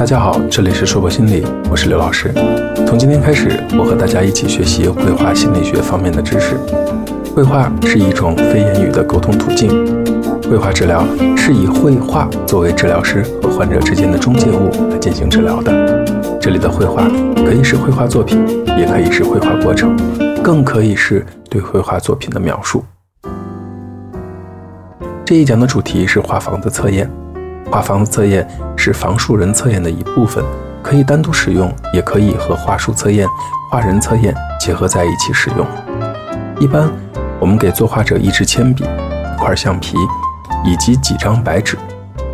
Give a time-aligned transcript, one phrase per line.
[0.00, 2.32] 大家好，这里是硕博心理，我是刘老师。
[2.86, 6.56] 从今天开始，我和大家一起学习绘画心理学方面的知识。
[7.36, 9.68] 绘画是一种非言语的沟通途径，
[10.48, 11.04] 绘画治疗
[11.36, 15.70] 是以绘画作为治疗师和患者之间的中介物来进行治疗的。
[16.40, 18.42] 这里的绘画可以是绘画作品，
[18.78, 19.94] 也可以是绘画过程，
[20.42, 22.82] 更可以是对绘画作品的描述。
[25.26, 27.06] 这一讲的主题是画房子测验。
[27.70, 30.44] 画房子测验是房树人测验的一部分，
[30.82, 33.28] 可以单独使用，也可以和画树测验、
[33.70, 35.64] 画人测验结合在一起使用。
[36.58, 36.90] 一般，
[37.38, 39.96] 我们给作画者一支铅笔、一块橡皮
[40.64, 41.78] 以及几张白纸，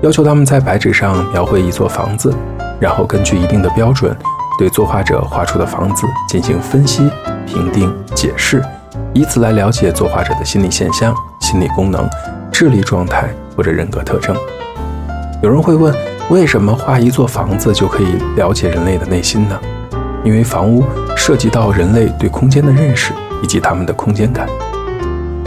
[0.00, 2.34] 要求他们在白纸上描绘一座房子，
[2.80, 4.16] 然后根据一定的标准，
[4.58, 7.10] 对作画者画出的房子进行分析、
[7.46, 8.64] 评定、解释，
[9.12, 12.08] 以此来了解作画者的心理现象、心理功能、
[12.50, 14.34] 智力状态或者人格特征。
[15.40, 15.94] 有人会问，
[16.30, 19.56] 为什么画一座房子就可以了解人类的内心呢？
[20.24, 20.84] 因为房屋
[21.16, 24.48] 涉及到人类对空间的认识以及他们的空间感。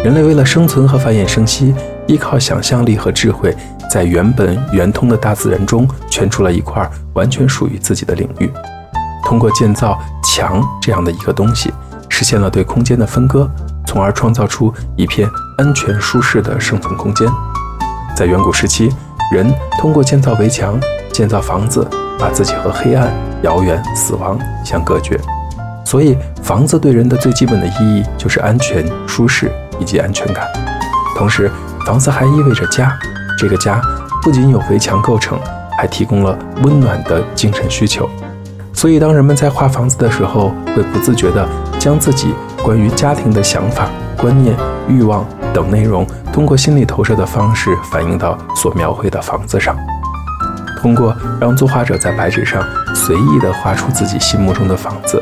[0.01, 1.75] 人类为了生存和繁衍生息，
[2.07, 3.53] 依靠想象力和智慧，
[3.89, 8.49] 在原本圆通的大自然中圈出了一块完全属于自己的领域。
[9.25, 11.69] 通过建造墙这样的一个东西，
[12.07, 13.45] 实现了对空间的分割，
[13.85, 17.27] 从而创造出一片安全舒适的生存空间。
[18.15, 18.89] 在远古时期。
[19.31, 20.77] 人通过建造围墙、
[21.11, 21.87] 建造房子，
[22.19, 23.09] 把自己和黑暗、
[23.43, 25.17] 遥远、死亡相隔绝。
[25.85, 30.45] 所以，房子对人的最基本的意义就是安全、舒适以及安全感。
[31.17, 31.49] 同时，
[31.85, 32.91] 房子还意味着家。
[33.37, 33.81] 这个家
[34.21, 35.39] 不仅有围墙构成，
[35.77, 38.09] 还提供了温暖的精神需求。
[38.73, 41.47] 所以，当人们在画房子的时候，会不自觉地
[41.79, 44.55] 将自己关于家庭的想法、观念、
[44.87, 45.25] 欲望。
[45.53, 49.75] 等内容通过心理投射的方式反映到所描绘的房子上，
[50.81, 52.63] 通过让作画者在白纸上
[52.95, 55.21] 随意地画出自己心目中的房子，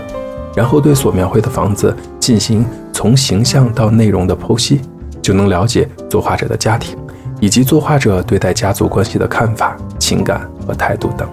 [0.56, 4.82] 然后对所描绘的房子进行从形象到内容的剖析，
[5.22, 6.98] 就能了解作画者的家庭
[7.40, 11.28] 以及作画者对待家族关系的看法、情感和态度等。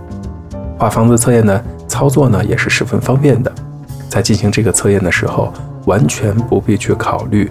[0.79, 3.53] 画房子测验的操作呢也是十分方便的，
[4.09, 5.53] 在进行这个测验的时候，
[5.85, 7.51] 完全不必去考虑。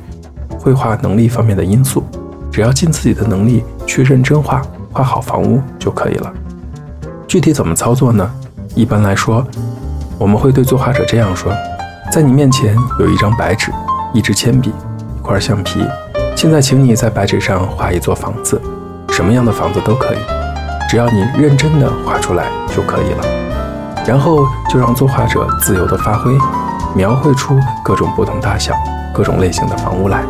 [0.65, 2.03] 绘画能力方面的因素，
[2.51, 6.33] 只要尽自己的能力去认真画，画好房屋就可以了。
[7.27, 8.27] 具体怎么操作呢？
[8.73, 9.45] 一般来说，
[10.17, 11.53] 我们会对作画者这样说：
[12.11, 13.71] 在你面前有一张白纸、
[14.11, 15.85] 一支铅笔、一块橡皮，
[16.35, 18.59] 现在请你在白纸上画一座房子，
[19.09, 20.17] 什么样的房子都可以，
[20.89, 23.23] 只要你认真的画出来就可以了。
[24.07, 26.35] 然后就让作画者自由的发挥，
[26.95, 28.73] 描绘出各种不同大小、
[29.13, 30.23] 各种类型的房屋来。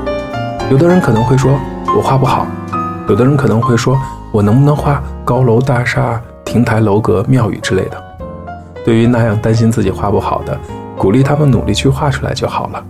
[0.72, 1.60] 有的人可能会说，
[1.96, 2.48] 我画不好；
[3.08, 3.96] 有的人可能会说，
[4.32, 8.04] 我能不能画高楼大厦、亭台楼阁、庙宇之类的？
[8.84, 10.58] 对于那样担心自己画不好的，
[10.98, 12.84] 鼓励他们努力去画出来就好了。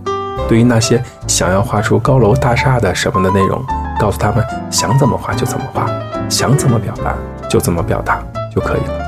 [0.48, 3.62] 对于那些想要画出高楼大厦的什么的内容，
[4.00, 5.86] 告诉他们想怎么画就怎么画，
[6.30, 7.14] 想怎么表达
[7.46, 8.22] 就怎么表达
[8.54, 9.04] 就可以了。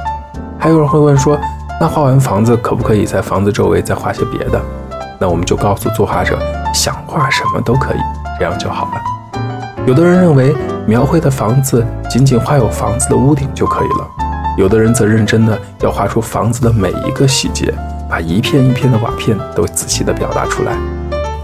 [0.58, 1.38] 还有人会问说，
[1.80, 4.60] 那画完房子可不可以在房子周围再画些别的？
[5.18, 6.38] 那我们就告诉作画者，
[6.74, 7.98] 想画什么都可以。
[8.38, 9.02] 这样就好了。
[9.86, 10.54] 有的人认为
[10.86, 14.06] 描绘的房子仅仅画有房子的屋顶就可以了，
[14.58, 17.72] 有的人则认真的要画出房子的每一个细节，
[18.08, 20.76] 把一片一片的瓦片都仔细的表达出来。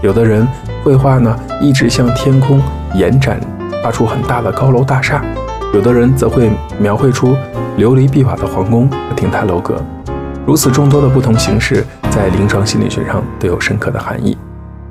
[0.01, 0.47] 有的人
[0.83, 2.61] 绘画呢一直向天空
[2.93, 3.39] 延展，
[3.83, 5.19] 画出很大的高楼大厦；
[5.73, 7.35] 有的人则会描绘出
[7.79, 9.81] 琉璃碧瓦的皇宫和亭台楼阁。
[10.45, 14.37] 如此众多的不同形式，在临床心理学上都有深刻的含义。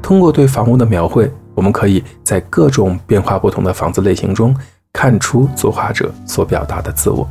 [0.02, 1.30] 通过对房屋的描绘。
[1.54, 4.54] 我们可以在各种变化不同的房子类型中
[4.92, 7.28] 看出作画者所表达的自我。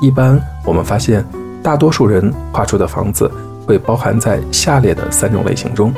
[0.00, 1.24] 一般我们发现，
[1.62, 3.30] 大多数人画出的房子
[3.66, 5.92] 会包含在下列的三种类型中：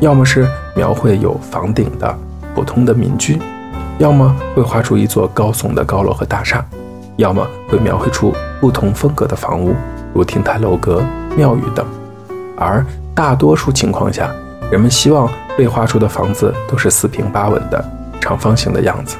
[0.00, 2.18] 要么是描绘有房顶的
[2.54, 3.38] 普通的民居，
[3.98, 6.64] 要么会画出一座高耸的高楼和大厦，
[7.16, 9.74] 要么会描绘出不同风格的房屋，
[10.14, 11.02] 如亭台楼阁、
[11.36, 11.86] 庙宇等。
[12.56, 12.84] 而
[13.14, 14.30] 大多数情况下，
[14.70, 15.26] 人们希望
[15.60, 17.84] 被画出的房子都是四平八稳的
[18.18, 19.18] 长方形的样子，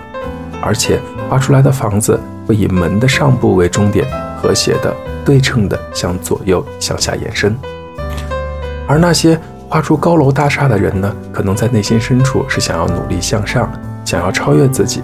[0.63, 0.99] 而且
[1.29, 4.07] 画出来的房子会以门的上部为终点，
[4.41, 4.91] 和谐的、
[5.23, 7.55] 对称的向左右、向下延伸。
[8.89, 9.39] 而那些
[9.69, 13.71] 画出高楼大厦的人呢，可能在内心深处是想要努力向上，
[14.07, 15.03] 想要超越自己。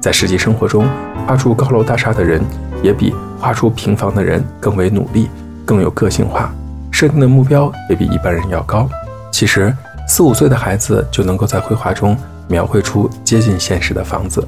[0.00, 0.88] 在实际生活中，
[1.28, 2.42] 画出高楼大厦的人
[2.82, 5.30] 也比画出平房的人更为努力，
[5.64, 6.52] 更有个性化，
[6.90, 8.88] 设定的目标也比一般人要高。
[9.30, 9.72] 其实，
[10.08, 12.16] 四五岁的孩子就能够在绘画中
[12.48, 14.46] 描绘出接近现实的房子，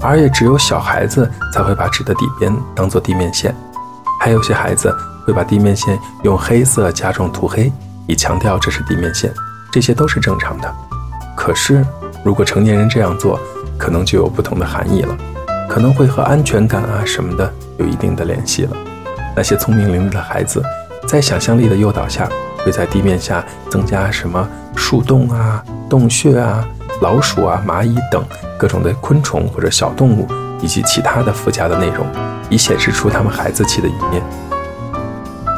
[0.00, 3.54] 而也只有小孩子才会把纸的底边当做地面线。
[4.20, 7.72] 还有些孩子会把地面线用黑色加重涂黑，
[8.06, 9.32] 以强调这是地面线，
[9.70, 10.74] 这些都是正常的。
[11.36, 11.86] 可是，
[12.24, 13.38] 如果成年人这样做，
[13.78, 15.16] 可能就有不同的含义了，
[15.68, 18.76] 可能会和安全感啊什么的有一定的联系了。
[19.36, 20.60] 那些聪明伶俐的孩子，
[21.06, 22.28] 在想象力的诱导下，
[22.68, 26.62] 会在地面下增加什么树洞啊、洞穴啊、
[27.00, 28.22] 老鼠啊、蚂蚁等
[28.58, 30.28] 各种的昆虫或者小动物，
[30.60, 32.06] 以及其他的附加的内容，
[32.50, 34.22] 以显示出他们孩子气的一面。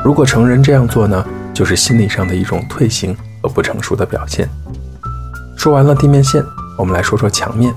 [0.05, 4.49] 如果成人这样做呢，就是心理上的一种退行和不成熟的表现。
[5.56, 6.41] 说完了地面线，
[6.79, 7.75] 我们来说说墙面。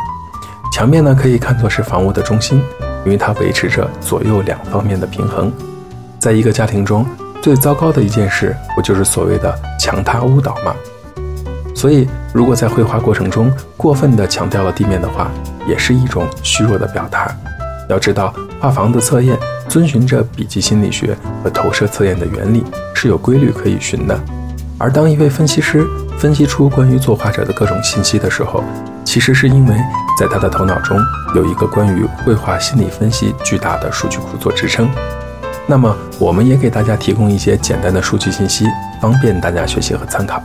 [0.71, 2.61] 墙面呢，可以看作是房屋的中心，
[3.03, 5.51] 因为它维持着左右两方面的平衡。
[6.19, 7.03] 在一个家庭中，
[7.43, 10.73] 最糟糕的一件事，不就是所谓的墙塌屋倒吗？
[11.75, 15.29] 所以，如果在绘画过程中过分地强调了地面的话，
[15.67, 17.35] 也是一种虚弱的表达。
[17.89, 19.37] 要知道，画房子测验
[19.67, 22.63] 遵循着笔记心理学和投射测验的原理，
[22.93, 24.17] 是有规律可以循的。
[24.77, 25.85] 而当一位分析师
[26.17, 28.63] 分析出关于作画者的各种信息的时候，
[29.03, 29.75] 其实是因为
[30.17, 30.97] 在他的头脑中
[31.35, 34.87] 有一个关于绘画心理分析巨大的数据库做支撑。
[35.65, 38.67] 那么，我们也给大家提供一些简单的数据信息，
[39.01, 40.41] 方便大家学习和参考。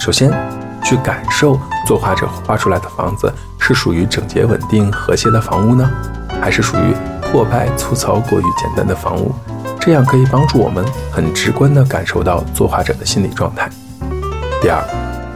[0.00, 0.32] 首先，
[0.82, 5.88] 去感受作画者画出来的房子是属于整洁稳定和谐的房屋呢，
[6.40, 9.34] 还是属于破败粗糙过于简单的房屋？
[9.78, 13.68] 这样可以帮助我们很直观地感受到作画者的心理状态。
[14.62, 14.82] 第二，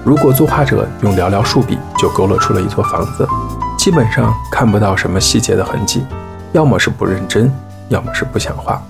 [0.05, 3.29] 如果作画者用寥寥数笔就勾勒出了一座房子，
[3.77, 6.03] 基本上看不到什么细节的痕迹，
[6.53, 7.53] 要么是不认真，
[7.91, 8.83] 要么是不想画。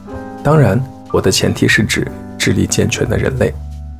[0.42, 0.80] 当然，
[1.12, 2.06] 我的前提是指
[2.36, 3.52] 智力健全的人类。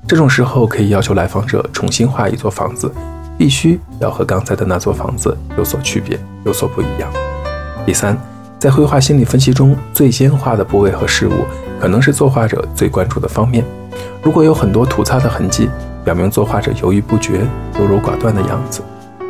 [0.08, 2.92] 这种时候可以要求来访者重新画一座房子，
[3.38, 7.10] 必须要和刚才的那座房子有所区别，有所不一样。
[7.86, 8.18] 第三。
[8.58, 11.32] 在绘画心理分析中，最先画的部位和事物，
[11.80, 13.64] 可能是作画者最关注的方面。
[14.22, 15.68] 如果有很多吐擦的痕迹，
[16.04, 17.44] 表明作画者犹豫不决、
[17.80, 18.80] 优柔寡断的样子，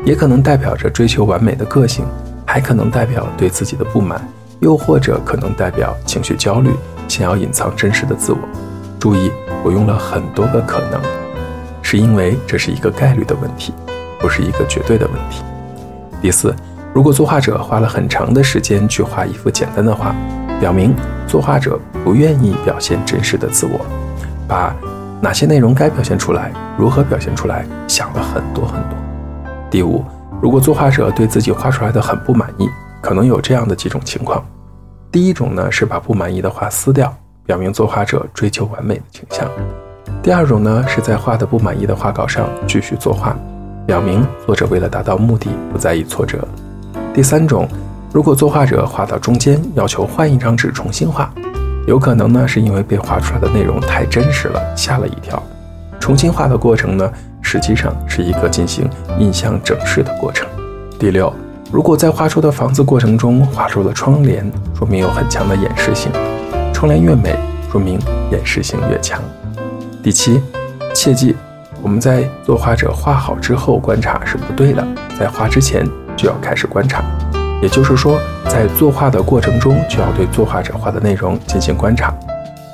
[0.05, 2.05] 也可能代表着追求完美的个性，
[2.45, 4.21] 还可能代表对自己的不满，
[4.61, 6.71] 又或者可能代表情绪焦虑，
[7.13, 8.39] 想要隐藏真实的自我。
[8.99, 9.31] 注意，
[9.63, 10.99] 我用了很多个可能，
[11.83, 13.75] 是因为这是一个概率的问题，
[14.19, 15.43] 不是一个绝对的问题。
[16.23, 16.55] 第四。
[16.95, 20.15] 如果作画者花了很长的时间去画一幅简单的画，
[20.61, 20.95] 表明
[21.27, 23.81] 作画者不愿意表现真实的自我，
[24.47, 24.75] 把
[25.21, 28.99] 哪些内容该表现出来，如何表现出来，想了很多很多。
[29.71, 30.05] 第五，
[30.43, 32.69] 如果作画者对自己画出来的很不满意，
[33.01, 34.45] 可能有这样的几种情况：
[35.13, 37.15] 第一种呢是把不满意的画撕掉，
[37.45, 39.47] 表明作画者追求完美的倾向；
[40.23, 43.37] 第二种呢是在画的不满意的画稿上继续作画，
[43.87, 46.39] 表明作者为了达到目的不在意挫折。
[47.13, 47.69] 第三种，
[48.11, 51.31] 如果作画者画到中间要求换一张纸重新画，
[51.87, 55.41] 有可能呢是因为被画出来的内容太真实了，吓了一跳。
[56.01, 57.13] 重新画的过程呢，
[57.43, 58.89] 实际上是一个进行
[59.19, 60.49] 印象整饰的过程。
[60.99, 61.31] 第六，
[61.73, 64.45] 如果在画出的房子过程中画出了窗帘，
[64.77, 66.13] 说明有很强的掩饰性，
[66.71, 67.35] 窗帘越美，
[67.71, 67.99] 说明
[68.31, 69.19] 掩饰性越强。
[70.03, 70.43] 第七，
[70.95, 71.35] 切记，
[71.81, 74.87] 我们在作画者画好之后观察是不对的，
[75.19, 75.89] 在画之前。
[76.15, 77.03] 就要开始观察，
[77.63, 82.15] 也就是说，在作画的过程中，就要对作画者画的内容进行观察。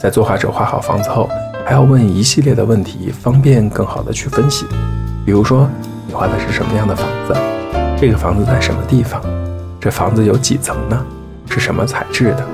[0.02, 1.31] 在作画者画好房子后，
[1.64, 4.67] 还要问一系列的问题，方便更好的去分析。
[5.25, 5.71] 比如说，
[6.07, 7.58] 你画的是什么样的房子？
[8.00, 9.21] 这个房子在什么地方？
[9.81, 11.05] 这房子有几层呢？
[11.50, 12.47] 是什么材质的？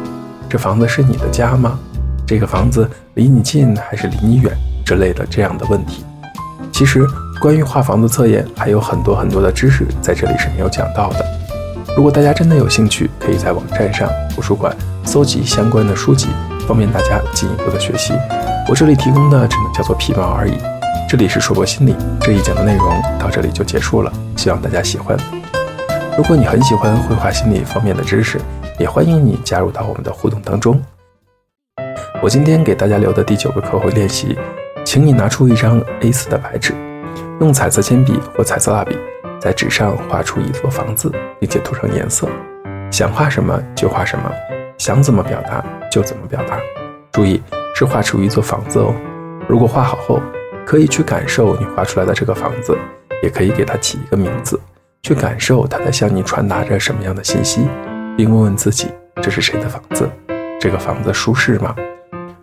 [0.48, 1.78] 这房子是你的家吗？
[2.26, 4.56] 这个房子离你近还是离你远？
[4.86, 6.04] 之类的这样的问题。
[6.72, 7.06] 其实。
[7.40, 11.26] 关于画房子测验还有很多很多的知识，在这里是没有讲到的。
[11.94, 14.74] 如果大家真的有兴趣，可以在网站上图书馆
[15.04, 16.28] 搜集相关的书籍，
[16.66, 18.14] 方便大家进一步的学习。
[18.66, 20.54] 我这里提供的只能叫做皮毛而已。
[21.08, 25.16] 这里是硕博心理这一讲的内容到这里就结束了，希望大家喜欢。
[26.16, 28.40] 如果你很喜欢绘画心理方面的知识，
[28.78, 30.80] 也欢迎你加入到我们的互动当中。
[32.22, 34.38] 我今天给大家留的第九个课后练习，
[34.84, 36.74] 请你拿出一张 A4 的白纸。
[37.40, 38.96] 用彩色铅笔或彩色蜡笔
[39.40, 42.28] 在纸上画出一座房子，并且涂上颜色。
[42.90, 44.30] 想画什么就画什么，
[44.78, 46.58] 想怎么表达就怎么表达。
[47.12, 47.42] 注意，
[47.74, 48.94] 是画出一座房子哦。
[49.48, 50.20] 如果画好后，
[50.66, 52.76] 可以去感受你画出来的这个房子，
[53.22, 54.58] 也可以给它起一个名字，
[55.02, 57.68] 去感受它在向你传达着什么样的信息，
[58.16, 58.88] 并问问自己：
[59.22, 60.08] 这是谁的房子？
[60.60, 61.74] 这个房子舒适吗？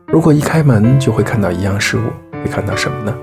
[0.08, 2.01] 如果一开门就会看到一样事物，
[2.32, 3.18] 会看到什么呢？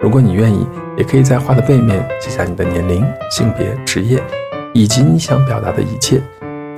[0.00, 0.66] 如果你愿意，
[0.96, 4.22] 也可以在画的背面写下你的年龄、性别、职业，
[4.72, 6.22] 以及你想表达的一切，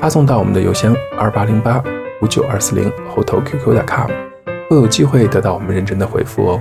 [0.01, 1.81] 发送到我们的邮箱二八零八
[2.21, 4.11] 五九二四零后头 QQ.com，
[4.69, 6.61] 会有机会得到我们认真的回复哦。